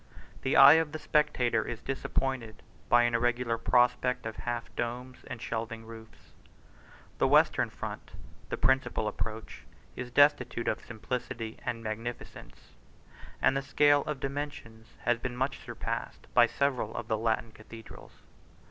The 0.41 0.55
eye 0.57 0.81
of 0.81 0.93
the 0.93 0.97
spectator 0.97 1.63
is 1.63 1.83
disappointed 1.83 2.63
by 2.89 3.03
an 3.03 3.13
irregular 3.13 3.59
prospect 3.59 4.25
of 4.25 4.35
half 4.35 4.75
domes 4.75 5.19
and 5.27 5.39
shelving 5.39 5.85
roofs: 5.85 6.31
the 7.19 7.27
western 7.27 7.69
front, 7.69 8.13
the 8.49 8.57
principal 8.57 9.07
approach, 9.07 9.61
is 9.95 10.09
destitute 10.09 10.67
of 10.67 10.83
simplicity 10.83 11.59
and 11.63 11.83
magnificence; 11.83 12.71
and 13.43 13.55
the 13.55 13.61
scale 13.61 14.01
of 14.05 14.19
dimensions 14.19 14.87
has 15.01 15.19
been 15.19 15.37
much 15.37 15.59
surpassed 15.63 16.25
by 16.33 16.47
several 16.47 16.95
of 16.95 17.07
the 17.07 17.17
Latin 17.19 17.51
cathedrals. 17.51 18.23